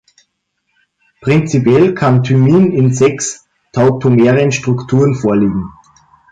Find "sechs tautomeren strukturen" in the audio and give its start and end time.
2.91-5.13